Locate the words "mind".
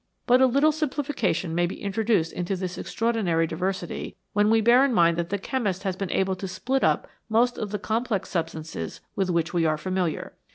4.95-5.15